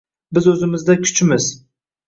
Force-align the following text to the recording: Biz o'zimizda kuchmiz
Biz 0.37 0.47
o'zimizda 0.53 0.97
kuchmiz 1.03 1.53